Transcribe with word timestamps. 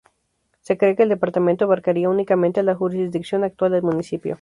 Se 0.61 0.79
cree 0.79 0.95
que 0.95 1.03
el 1.03 1.09
departamento 1.09 1.65
abarcaría 1.65 2.09
únicamente 2.09 2.63
la 2.63 2.73
jurisdicción 2.73 3.43
actual 3.43 3.73
del 3.73 3.83
municipio. 3.83 4.39